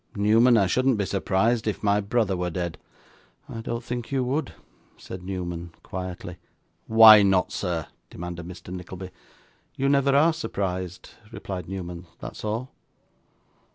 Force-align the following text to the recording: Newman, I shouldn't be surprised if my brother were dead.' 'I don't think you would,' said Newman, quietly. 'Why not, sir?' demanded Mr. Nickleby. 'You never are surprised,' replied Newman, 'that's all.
Newman, 0.15 0.57
I 0.57 0.65
shouldn't 0.65 0.97
be 0.97 1.05
surprised 1.05 1.67
if 1.67 1.83
my 1.83 2.01
brother 2.01 2.35
were 2.35 2.49
dead.' 2.49 2.79
'I 3.47 3.61
don't 3.61 3.83
think 3.83 4.11
you 4.11 4.23
would,' 4.23 4.51
said 4.97 5.21
Newman, 5.21 5.73
quietly. 5.83 6.37
'Why 6.87 7.21
not, 7.21 7.51
sir?' 7.51 7.85
demanded 8.09 8.47
Mr. 8.47 8.73
Nickleby. 8.73 9.11
'You 9.75 9.87
never 9.89 10.15
are 10.15 10.33
surprised,' 10.33 11.11
replied 11.31 11.69
Newman, 11.69 12.07
'that's 12.19 12.43
all. 12.43 12.71